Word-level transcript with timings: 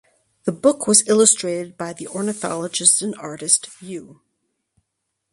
The 0.45 0.51
book 0.51 0.87
was 0.87 1.07
illustrated 1.07 1.77
by 1.77 1.93
the 1.93 2.07
ornithologist 2.07 3.03
and 3.03 3.13
artist 3.19 3.69
Yu. 3.81 4.19